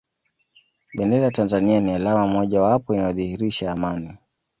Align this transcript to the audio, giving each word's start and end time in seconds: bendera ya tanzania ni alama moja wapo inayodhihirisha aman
bendera 0.93 1.23
ya 1.25 1.31
tanzania 1.31 1.79
ni 1.81 1.91
alama 1.93 2.27
moja 2.27 2.61
wapo 2.61 2.95
inayodhihirisha 2.95 3.71
aman 3.71 4.17